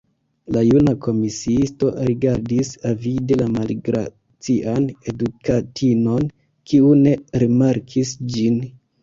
La 0.55 0.61
juna 0.67 0.93
komisiisto 1.05 1.89
rigardis 2.09 2.71
avide 2.91 3.37
la 3.41 3.47
malgracian 3.57 4.89
edukatinon, 5.13 6.27
kiu 6.73 6.91
ne 7.05 7.15
rimarkis 7.45 8.17
ĝin. 8.35 8.61